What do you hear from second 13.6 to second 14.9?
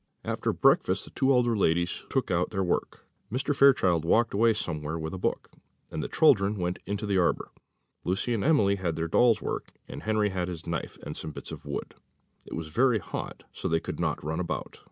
that they could not run about.